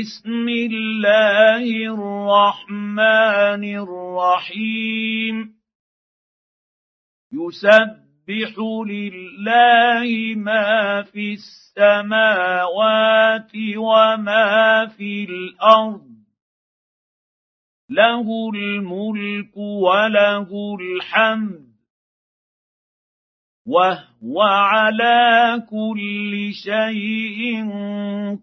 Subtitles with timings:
[0.00, 5.54] بسم الله الرحمن الرحيم.
[7.32, 8.54] يسبح
[8.86, 16.06] لله ما في السماوات وما في الأرض.
[17.90, 21.71] له الملك وله الحمد.
[23.66, 27.70] وهو على كل شيء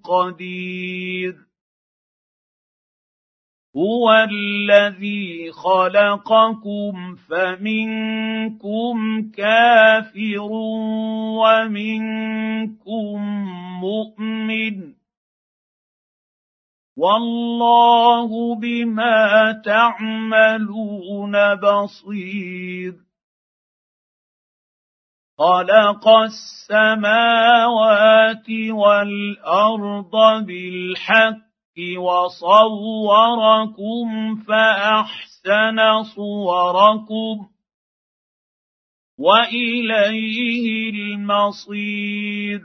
[0.03, 1.35] قدير.
[3.77, 8.97] هو الذي خلقكم فمنكم
[9.31, 10.41] كافر
[11.41, 13.17] ومنكم
[13.81, 14.93] مؤمن.
[16.97, 23.08] والله بما تعملون بصير.
[25.39, 27.29] خلق السماوات
[28.69, 34.05] والأرض بالحق وصوركم
[34.47, 37.47] فأحسن صوركم
[39.17, 42.61] وإليه المصير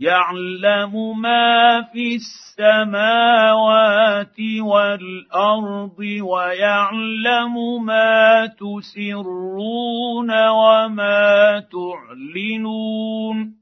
[0.00, 13.54] يعلم ما في السماوات والأرض ويعلم ما تسرون وما تعلنون.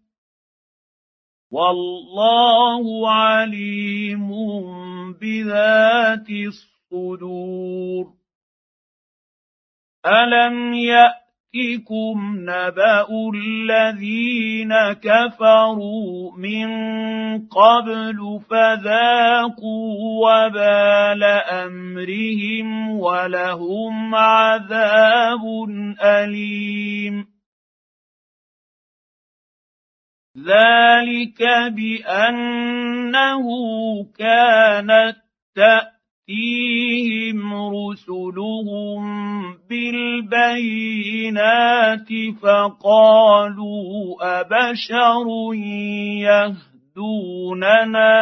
[1.52, 4.28] والله عليم
[5.12, 8.12] بذات الصدور.
[10.06, 11.21] ألم يأ
[11.54, 16.68] ياتكم نبا الذين كفروا من
[17.48, 19.94] قبل فذاقوا
[20.24, 25.40] وبال امرهم ولهم عذاب
[26.02, 27.26] اليم
[30.38, 31.42] ذلك
[31.76, 33.44] بانه
[34.18, 35.16] كانت
[35.54, 35.91] تأتي
[40.28, 42.08] بالبينات
[42.42, 45.26] فقالوا أبشر
[46.96, 48.12] يهدوننا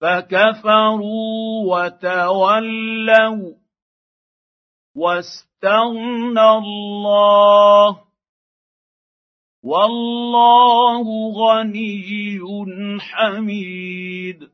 [0.00, 3.54] فكفروا وتولوا
[4.94, 8.04] واستغنى الله
[9.62, 12.40] والله غني
[13.00, 14.53] حميد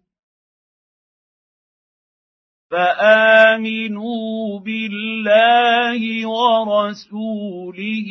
[2.71, 8.09] فآمنوا بالله ورسوله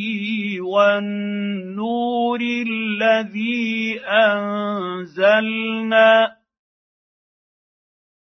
[0.61, 5.61] والنور الذي أنزلنا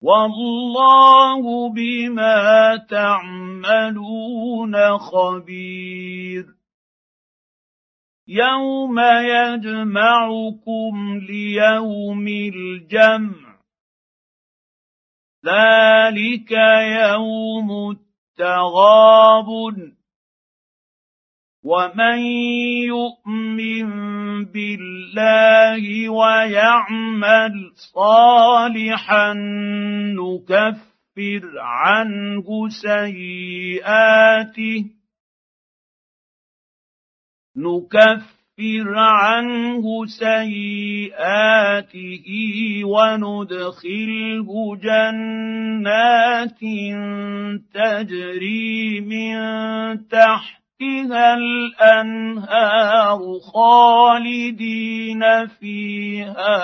[0.02, 6.46] والله بما تعملون خبير
[8.28, 8.98] يوم
[9.34, 10.94] يجمعكم
[11.28, 13.49] ليوم الجمع
[15.46, 16.52] ذلك
[16.82, 19.48] يوم التغاب
[21.64, 22.18] ومن
[22.88, 23.88] يؤمن
[24.44, 29.32] بالله ويعمل صالحا
[30.16, 34.10] نكفر عنه سيئاته
[37.56, 41.46] نكفر نكفر عنه سيئاته
[42.84, 46.60] وندخله جنات
[47.74, 49.36] تجري من
[50.08, 53.18] تحتها الأنهار
[53.54, 56.56] خالدين فيها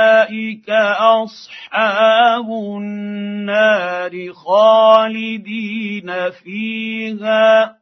[1.01, 7.77] اصحاب النار خالدين فيها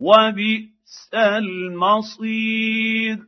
[0.00, 3.18] وبئس المصير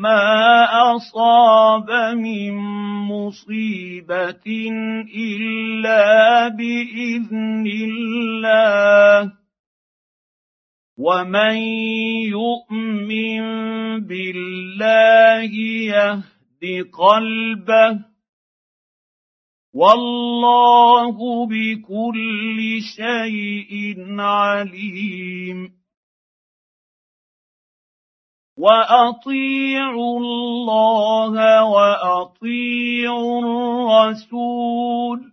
[0.00, 0.64] ما
[0.96, 2.52] اصاب من
[3.12, 4.46] مصيبه
[5.14, 9.32] الا باذن الله
[10.98, 11.56] ومن
[12.36, 13.40] يؤمن
[14.00, 15.52] بالله
[15.94, 17.98] يهد قلبه
[19.74, 22.58] والله بكل
[22.96, 25.79] شيء عليم
[28.60, 35.32] وأطيعوا الله وأطيعوا الرسول.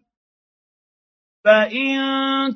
[1.46, 1.98] فإن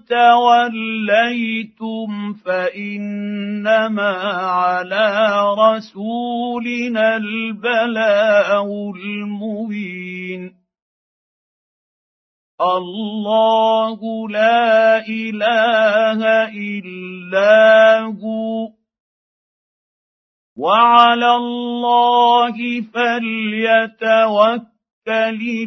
[0.09, 4.13] توليتم فإنما
[4.43, 10.55] على رسولنا البلاغ المبين.
[12.61, 16.25] الله لا إله
[16.55, 18.80] إلا هو.
[20.61, 22.57] وعلى الله
[22.93, 24.61] فليتوكل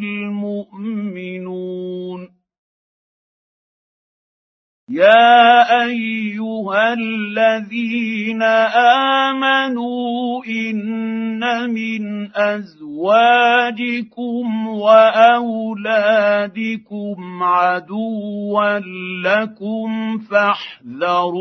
[0.03, 1.55] المؤمنون.
[4.89, 8.43] يا أيها الذين
[9.33, 13.67] آمنوا إن من أزواجكم
[14.67, 15.83] وأولادكم
[17.43, 18.79] عدوا
[19.25, 21.35] لكم فاحذروهم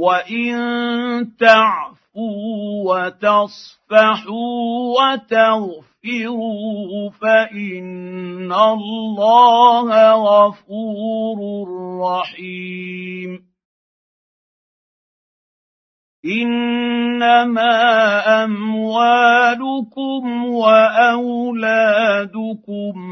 [0.00, 4.56] وان تعفوا وتصفحوا
[4.96, 11.38] وتغفروا فان الله غفور
[12.00, 13.50] رحيم
[16.24, 17.74] انما
[18.44, 20.22] اموالكم
[20.54, 21.10] واولادكم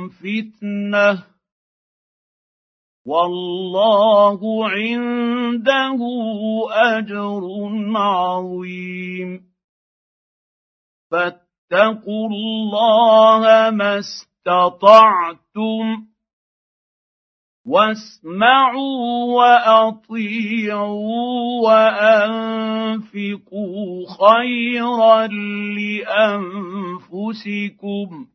[0.09, 1.25] فتنه
[3.09, 5.99] والله عنده
[6.71, 7.43] أجر
[7.97, 9.41] عظيم.
[11.11, 15.85] فاتقوا الله ما استطعتم
[17.67, 20.99] واسمعوا وأطيعوا
[21.65, 23.07] وأنفقوا
[24.21, 25.27] خيرا
[27.17, 28.29] لأنفسكم.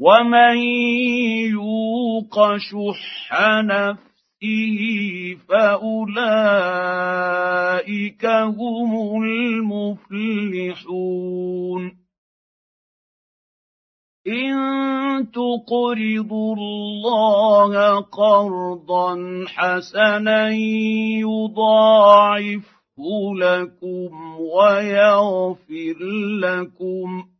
[0.00, 0.58] ومن
[2.28, 4.78] يوق شح نفسه
[5.48, 6.24] فأولئك
[8.26, 10.78] هم المفلحون.
[14.26, 14.56] إن
[15.30, 19.16] تقرضوا الله قرضا
[19.46, 20.48] حسنا
[21.20, 22.68] يضاعفه
[23.38, 25.98] لكم ويغفر
[26.40, 27.37] لكم.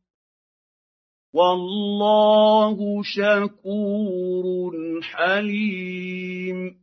[1.39, 6.75] والله شكور حليم.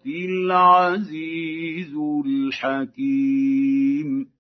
[0.07, 1.95] العزيز
[2.27, 4.38] الحكيم.